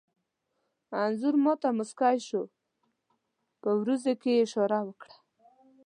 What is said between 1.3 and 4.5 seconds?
ما ته موسکی شو، په وروځو کې یې